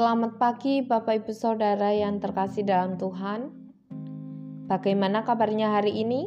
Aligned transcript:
Selamat 0.00 0.40
pagi 0.40 0.80
Bapak 0.80 1.20
Ibu 1.20 1.32
Saudara 1.36 1.92
yang 1.92 2.24
terkasih 2.24 2.64
dalam 2.64 2.96
Tuhan. 2.96 3.52
Bagaimana 4.64 5.28
kabarnya 5.28 5.76
hari 5.76 5.92
ini? 5.92 6.24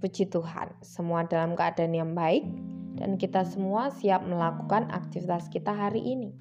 Puji 0.00 0.32
Tuhan, 0.32 0.72
semua 0.80 1.28
dalam 1.28 1.52
keadaan 1.52 1.92
yang 1.92 2.16
baik 2.16 2.48
dan 2.96 3.20
kita 3.20 3.44
semua 3.44 3.92
siap 3.92 4.24
melakukan 4.24 4.88
aktivitas 4.88 5.52
kita 5.52 5.68
hari 5.68 6.00
ini. 6.00 6.32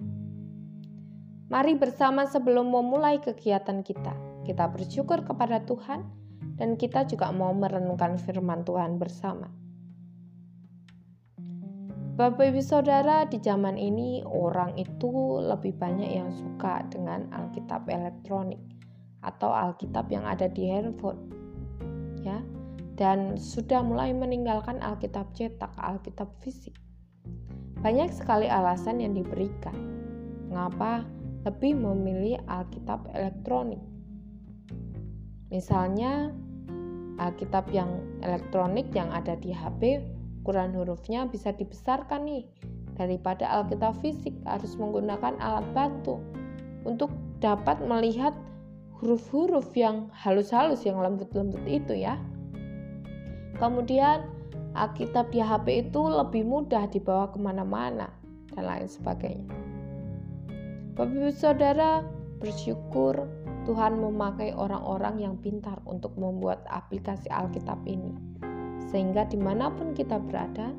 Mari 1.51 1.75
bersama 1.75 2.23
sebelum 2.23 2.71
memulai 2.71 3.20
kegiatan 3.20 3.84
kita, 3.84 4.16
kita 4.47 4.71
bersyukur 4.71 5.20
kepada 5.20 5.68
Tuhan 5.68 6.00
dan 6.55 6.79
kita 6.79 7.11
juga 7.11 7.36
mau 7.36 7.52
merenungkan 7.52 8.16
firman 8.16 8.63
Tuhan 8.63 9.04
bersama. 9.04 9.64
Bapak 12.15 12.47
Ibu 12.47 12.64
Saudara, 12.64 13.28
di 13.28 13.43
zaman 13.43 13.75
ini 13.75 14.24
orang 14.24 14.71
itu 14.79 15.36
lebih 15.43 15.75
banyak 15.75 16.15
yang 16.15 16.32
suka 16.32 16.88
dengan 16.88 17.28
Alkitab 17.36 17.91
elektronik 17.91 18.64
atau 19.19 19.51
Alkitab 19.51 20.07
yang 20.07 20.24
ada 20.24 20.47
di 20.47 20.64
handphone. 20.71 21.19
Ya. 22.24 22.39
Dan 22.96 23.36
sudah 23.36 23.83
mulai 23.83 24.15
meninggalkan 24.15 24.79
Alkitab 24.79 25.36
cetak, 25.36 25.75
Alkitab 25.75 26.32
fisik. 26.39 26.79
Banyak 27.83 28.16
sekali 28.16 28.47
alasan 28.47 29.04
yang 29.04 29.11
diberikan. 29.11 29.75
Mengapa 30.47 31.04
lebih 31.43 31.75
memilih 31.75 32.39
Alkitab 32.47 33.11
elektronik? 33.11 33.83
Misalnya 35.52 36.31
Alkitab 37.19 37.67
yang 37.75 37.91
elektronik 38.23 38.88
yang 38.95 39.11
ada 39.11 39.36
di 39.36 39.52
HP 39.52 40.14
ukuran 40.45 40.77
hurufnya 40.77 41.25
bisa 41.25 41.49
dibesarkan 41.58 42.30
nih 42.30 42.45
daripada 43.02 43.49
Alkitab 43.49 43.97
fisik 43.97 44.38
harus 44.45 44.77
menggunakan 44.77 45.33
alat 45.41 45.65
bantu 45.73 46.21
untuk 46.85 47.09
dapat 47.41 47.81
melihat 47.81 48.37
huruf-huruf 49.02 49.73
yang 49.73 50.13
halus-halus 50.13 50.85
yang 50.85 51.02
lembut-lembut 51.02 51.65
itu 51.65 51.97
ya. 51.97 52.21
Kemudian 53.57 54.29
Alkitab 54.77 55.33
di 55.33 55.41
HP 55.41 55.89
itu 55.89 56.02
lebih 56.05 56.45
mudah 56.45 56.85
dibawa 56.93 57.33
ke 57.33 57.41
mana-mana 57.41 58.13
dan 58.53 58.69
lain 58.69 58.85
sebagainya. 58.85 59.49
Bapak 60.93 61.33
Saudara 61.33 62.05
bersyukur 62.37 63.25
Tuhan 63.65 63.97
memakai 63.97 64.53
orang-orang 64.53 65.25
yang 65.25 65.35
pintar 65.41 65.81
untuk 65.89 66.13
membuat 66.21 66.61
aplikasi 66.69 67.33
Alkitab 67.33 67.81
ini 67.89 68.13
sehingga 68.95 69.27
di 69.27 69.35
mana 69.35 69.67
pun 69.67 69.91
kita 69.91 70.15
berada, 70.23 70.71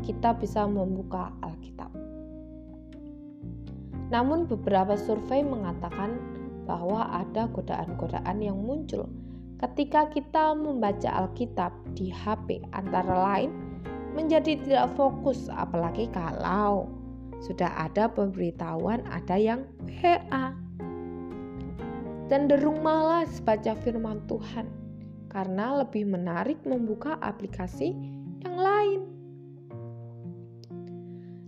kita 0.00 0.32
bisa 0.40 0.64
membuka 0.64 1.36
Alkitab. 1.44 1.92
Namun, 4.08 4.48
beberapa 4.48 4.96
survei 4.96 5.44
mengatakan 5.44 6.16
bahwa 6.64 7.12
ada 7.12 7.52
godaan-godaan 7.52 8.40
yang 8.40 8.56
muncul 8.56 9.04
ketika 9.60 10.08
kita 10.08 10.56
membaca 10.56 11.12
Alkitab 11.12 11.76
di 11.92 12.08
HP, 12.08 12.64
antara 12.72 13.20
lain 13.20 13.52
menjadi 14.16 14.56
tidak 14.64 14.96
fokus, 14.96 15.52
apalagi 15.52 16.08
kalau 16.08 16.88
sudah 17.44 17.68
ada 17.76 18.08
pemberitahuan 18.08 19.04
ada 19.12 19.36
yang 19.36 19.68
WA. 19.84 20.56
Cenderung 22.32 22.80
malas 22.80 23.44
baca 23.44 23.76
firman 23.84 24.24
Tuhan 24.24 24.64
karena 25.32 25.80
lebih 25.80 26.04
menarik 26.04 26.60
membuka 26.68 27.16
aplikasi 27.24 27.96
yang 28.44 28.56
lain. 28.60 29.00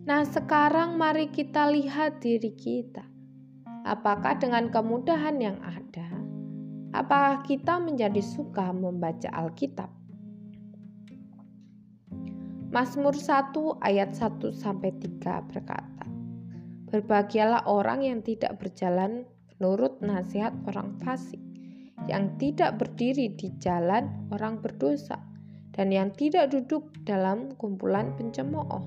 Nah, 0.09 0.25
sekarang 0.25 0.97
mari 0.97 1.29
kita 1.29 1.69
lihat 1.69 2.25
diri 2.25 2.57
kita. 2.57 3.05
Apakah 3.85 4.41
dengan 4.41 4.73
kemudahan 4.73 5.37
yang 5.37 5.61
ada, 5.61 6.09
apakah 6.97 7.45
kita 7.45 7.77
menjadi 7.77 8.25
suka 8.25 8.73
membaca 8.73 9.29
Alkitab? 9.29 9.93
Mazmur 12.73 13.13
1 13.13 13.85
ayat 13.85 14.17
1 14.17 14.51
sampai 14.51 14.97
3 14.97 15.47
berkata, 15.53 16.05
Berbahagialah 16.89 17.69
orang 17.69 18.03
yang 18.03 18.21
tidak 18.25 18.57
berjalan 18.59 19.29
menurut 19.57 20.01
nasihat 20.03 20.51
orang 20.67 20.97
fasik, 20.99 21.41
yang 22.11 22.37
tidak 22.37 22.77
berdiri 22.81 23.33
di 23.35 23.53
jalan 23.61 24.29
orang 24.33 24.61
berdosa, 24.61 25.17
dan 25.75 25.91
yang 25.91 26.15
tidak 26.15 26.55
duduk 26.55 26.95
dalam 27.03 27.53
kumpulan 27.59 28.15
pencemooh, 28.15 28.85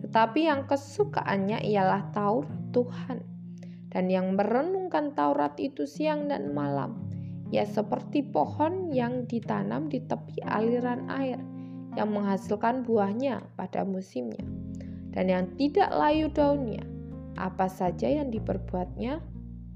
tetapi 0.00 0.48
yang 0.48 0.64
kesukaannya 0.64 1.60
ialah 1.60 2.08
Taurat 2.16 2.48
Tuhan, 2.72 3.20
dan 3.92 4.08
yang 4.08 4.32
merenungkan 4.34 5.12
Taurat 5.12 5.52
itu 5.60 5.84
siang 5.84 6.32
dan 6.32 6.56
malam, 6.56 6.96
ya 7.52 7.68
seperti 7.68 8.24
pohon 8.24 8.88
yang 8.90 9.28
ditanam 9.28 9.92
di 9.92 10.00
tepi 10.00 10.40
aliran 10.48 11.06
air, 11.12 11.36
yang 11.92 12.08
menghasilkan 12.08 12.88
buahnya 12.88 13.44
pada 13.60 13.84
musimnya, 13.84 14.42
dan 15.12 15.28
yang 15.28 15.44
tidak 15.60 15.92
layu 15.92 16.32
daunnya, 16.32 16.80
apa 17.36 17.68
saja 17.68 18.08
yang 18.08 18.32
diperbuatnya 18.32 19.20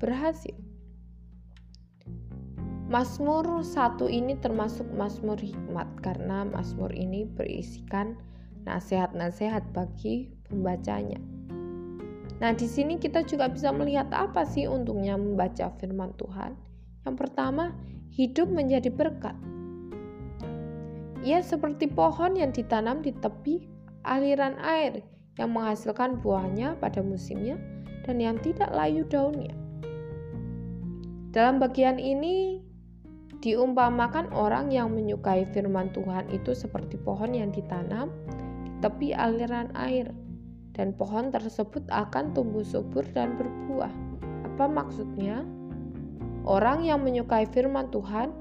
berhasil. 0.00 0.65
Mazmur 2.86 3.66
satu 3.66 4.06
ini 4.06 4.38
termasuk 4.38 4.86
Mazmur 4.94 5.42
hikmat 5.42 5.90
karena 6.06 6.46
Mazmur 6.46 6.94
ini 6.94 7.26
berisikan 7.26 8.14
nasihat-nasihat 8.62 9.74
bagi 9.74 10.30
pembacanya. 10.46 11.18
Nah, 12.38 12.54
di 12.54 12.70
sini 12.70 13.02
kita 13.02 13.26
juga 13.26 13.50
bisa 13.50 13.74
melihat 13.74 14.06
apa 14.14 14.46
sih 14.46 14.70
untungnya 14.70 15.18
membaca 15.18 15.66
firman 15.82 16.14
Tuhan. 16.14 16.54
Yang 17.02 17.16
pertama, 17.26 17.74
hidup 18.14 18.46
menjadi 18.54 18.86
berkat. 18.94 19.34
Ia 21.26 21.42
seperti 21.42 21.90
pohon 21.90 22.38
yang 22.38 22.54
ditanam 22.54 23.02
di 23.02 23.10
tepi 23.10 23.66
aliran 24.06 24.54
air 24.62 25.02
yang 25.42 25.50
menghasilkan 25.50 26.22
buahnya 26.22 26.78
pada 26.78 27.02
musimnya 27.02 27.58
dan 28.06 28.22
yang 28.22 28.38
tidak 28.38 28.70
layu 28.70 29.02
daunnya. 29.10 29.50
Dalam 31.34 31.58
bagian 31.58 31.98
ini 31.98 32.65
Diumpamakan 33.44 34.32
orang 34.32 34.72
yang 34.72 34.96
menyukai 34.96 35.44
firman 35.52 35.92
Tuhan 35.92 36.32
itu 36.32 36.56
seperti 36.56 36.96
pohon 36.96 37.36
yang 37.36 37.52
ditanam 37.52 38.08
di 38.64 38.72
tepi 38.80 39.12
aliran 39.12 39.68
air, 39.76 40.08
dan 40.72 40.96
pohon 40.96 41.28
tersebut 41.28 41.84
akan 41.92 42.32
tumbuh 42.32 42.64
subur 42.64 43.04
dan 43.12 43.36
berbuah. 43.36 43.92
Apa 44.48 44.64
maksudnya? 44.68 45.44
Orang 46.48 46.86
yang 46.86 47.04
menyukai 47.04 47.44
firman 47.50 47.92
Tuhan 47.92 48.32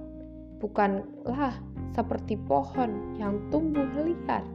bukanlah 0.64 1.60
seperti 1.92 2.40
pohon 2.48 3.20
yang 3.20 3.42
tumbuh 3.52 3.88
liar, 4.00 4.48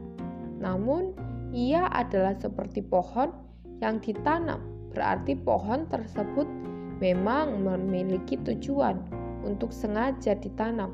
namun 0.57 1.13
ia 1.53 1.85
adalah 1.93 2.33
seperti 2.41 2.81
pohon 2.81 3.29
yang 3.77 4.01
ditanam. 4.01 4.57
Berarti 4.89 5.37
pohon 5.37 5.85
tersebut 5.87 6.49
memang 6.97 7.61
memiliki 7.61 8.39
tujuan 8.41 9.20
untuk 9.43 9.73
sengaja 9.73 10.37
ditanam, 10.37 10.93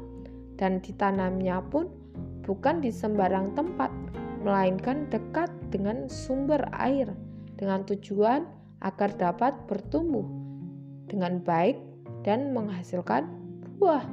dan 0.57 0.81
ditanamnya 0.81 1.61
pun 1.69 1.91
bukan 2.47 2.79
di 2.79 2.89
sembarang 2.89 3.53
tempat, 3.53 3.91
melainkan 4.41 5.09
dekat 5.11 5.51
dengan 5.73 6.07
sumber 6.07 6.63
air, 6.75 7.11
dengan 7.59 7.83
tujuan 7.83 8.47
agar 8.85 9.11
dapat 9.17 9.53
bertumbuh 9.65 10.25
dengan 11.09 11.41
baik 11.41 11.79
dan 12.21 12.53
menghasilkan 12.53 13.27
buah. 13.81 14.03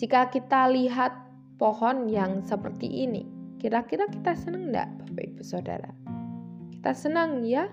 Jika 0.00 0.32
kita 0.32 0.72
lihat 0.72 1.12
pohon 1.60 2.08
yang 2.08 2.40
seperti 2.40 2.88
ini, 3.04 3.28
kira-kira 3.60 4.08
kita 4.08 4.32
senang 4.32 4.72
enggak 4.72 4.88
Bapak 5.04 5.24
Ibu 5.28 5.42
Saudara? 5.44 5.92
Kita 6.72 6.96
senang 6.96 7.44
ya, 7.44 7.68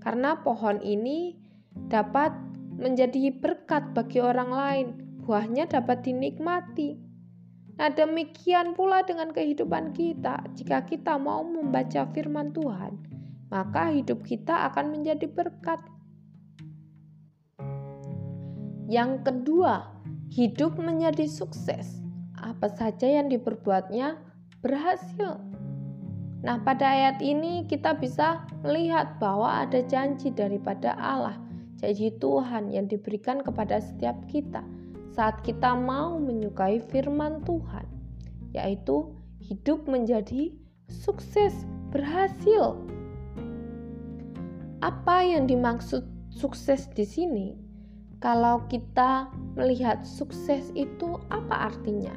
karena 0.00 0.40
pohon 0.40 0.80
ini 0.80 1.36
dapat 1.92 2.32
menjadi 2.78 3.34
berkat 3.34 3.90
bagi 3.90 4.22
orang 4.22 4.50
lain, 4.54 4.86
buahnya 5.26 5.66
dapat 5.66 6.06
dinikmati. 6.06 6.94
Nah, 7.78 7.90
demikian 7.90 8.78
pula 8.78 9.02
dengan 9.02 9.34
kehidupan 9.34 9.94
kita. 9.94 10.46
Jika 10.54 10.86
kita 10.86 11.18
mau 11.18 11.42
membaca 11.42 12.06
firman 12.14 12.54
Tuhan, 12.54 12.94
maka 13.50 13.90
hidup 13.90 14.22
kita 14.22 14.70
akan 14.70 14.94
menjadi 14.94 15.26
berkat. 15.26 15.82
Yang 18.88 19.26
kedua, 19.26 19.90
hidup 20.30 20.78
menjadi 20.78 21.26
sukses. 21.26 21.98
Apa 22.38 22.70
saja 22.70 23.06
yang 23.06 23.26
diperbuatnya 23.26 24.18
berhasil. 24.62 25.38
Nah, 26.38 26.62
pada 26.62 26.86
ayat 26.86 27.18
ini 27.18 27.66
kita 27.66 27.98
bisa 27.98 28.46
melihat 28.62 29.18
bahwa 29.18 29.66
ada 29.66 29.82
janji 29.82 30.30
daripada 30.30 30.94
Allah 30.94 31.47
janji 31.78 32.10
Tuhan 32.18 32.74
yang 32.74 32.90
diberikan 32.90 33.42
kepada 33.42 33.78
setiap 33.78 34.18
kita 34.26 34.66
saat 35.18 35.42
kita 35.42 35.74
mau 35.74 36.14
menyukai 36.14 36.78
firman 36.94 37.42
Tuhan, 37.42 37.82
yaitu 38.54 39.10
hidup 39.42 39.82
menjadi 39.90 40.54
sukses, 40.86 41.66
berhasil. 41.90 42.78
apa 44.78 45.26
yang 45.26 45.50
dimaksud 45.50 46.06
sukses 46.30 46.86
di 46.94 47.02
sini? 47.02 47.58
Kalau 48.22 48.62
kita 48.70 49.26
melihat 49.58 50.06
sukses 50.06 50.70
itu 50.78 51.18
apa 51.34 51.74
artinya? 51.74 52.14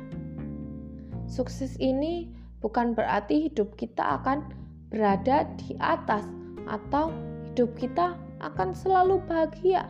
Sukses 1.25 1.73
ini 1.81 2.29
bukan 2.61 2.93
berarti 2.93 3.49
hidup 3.49 3.73
kita 3.81 4.21
akan 4.21 4.45
berada 4.93 5.49
di 5.57 5.73
atas 5.81 6.29
atau 6.69 7.09
hidup 7.49 7.73
kita 7.81 8.13
akan 8.41 8.73
selalu 8.73 9.21
bahagia. 9.29 9.85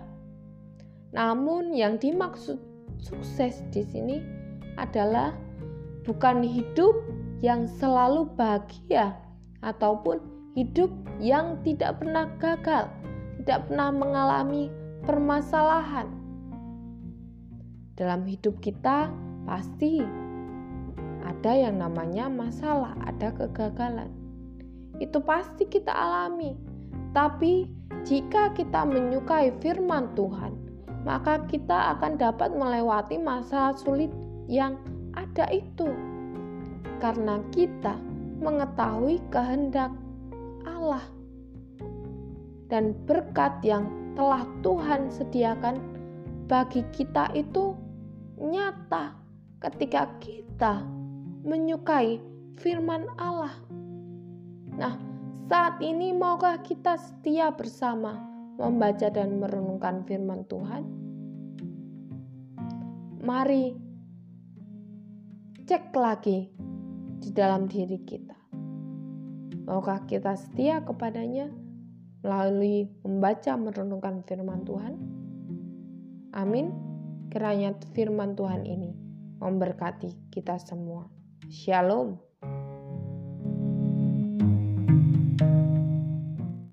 Namun 1.11 1.75
yang 1.75 1.99
dimaksud 1.99 2.59
sukses 2.99 3.63
di 3.71 3.83
sini 3.83 4.17
adalah 4.79 5.35
bukan 6.07 6.43
hidup 6.43 6.95
yang 7.41 7.65
selalu 7.65 8.29
bahagia 8.37 9.17
ataupun 9.65 10.21
hidup 10.53 10.91
yang 11.17 11.57
tidak 11.65 11.99
pernah 11.99 12.27
gagal, 12.37 12.91
tidak 13.41 13.67
pernah 13.67 13.89
mengalami 13.89 14.69
permasalahan. 15.03 16.07
Dalam 17.97 18.25
hidup 18.25 18.57
kita 18.61 19.11
pasti 19.45 20.01
ada 21.21 21.51
yang 21.53 21.81
namanya 21.81 22.29
masalah, 22.29 22.97
ada 23.05 23.33
kegagalan. 23.33 24.09
Itu 25.01 25.21
pasti 25.21 25.65
kita 25.65 25.89
alami. 25.89 26.70
Tapi 27.11 27.67
jika 28.07 28.55
kita 28.55 28.87
menyukai 28.87 29.51
firman 29.59 30.15
Tuhan, 30.15 30.55
maka 31.03 31.43
kita 31.51 31.97
akan 31.97 32.15
dapat 32.15 32.55
melewati 32.55 33.19
masa 33.19 33.75
sulit 33.75 34.09
yang 34.47 34.79
ada 35.17 35.49
itu. 35.51 35.91
Karena 37.03 37.41
kita 37.51 37.97
mengetahui 38.41 39.21
kehendak 39.29 39.91
Allah 40.65 41.03
dan 42.71 42.95
berkat 43.05 43.59
yang 43.61 43.89
telah 44.15 44.47
Tuhan 44.63 45.11
sediakan 45.11 45.81
bagi 46.47 46.83
kita 46.95 47.31
itu 47.35 47.75
nyata 48.39 49.13
ketika 49.61 50.07
kita 50.23 50.83
menyukai 51.45 52.21
firman 52.57 53.05
Allah. 53.17 53.53
Nah, 54.77 55.10
saat 55.51 55.83
ini 55.83 56.15
maukah 56.15 56.63
kita 56.63 56.95
setia 56.95 57.51
bersama 57.51 58.23
membaca 58.55 59.11
dan 59.11 59.35
merenungkan 59.35 59.99
firman 60.07 60.47
Tuhan? 60.47 60.87
Mari 63.19 63.75
cek 65.67 65.91
lagi 65.91 66.47
di 67.19 67.29
dalam 67.35 67.67
diri 67.67 67.99
kita. 67.99 68.39
Maukah 69.67 70.07
kita 70.07 70.39
setia 70.39 70.87
kepadanya 70.87 71.51
melalui 72.23 72.87
membaca 73.03 73.51
merenungkan 73.59 74.23
firman 74.23 74.63
Tuhan? 74.63 74.95
Amin. 76.31 76.71
Kiranya 77.27 77.75
firman 77.91 78.39
Tuhan 78.39 78.63
ini 78.63 78.95
memberkati 79.43 80.31
kita 80.31 80.55
semua. 80.63 81.11
Shalom. 81.51 82.30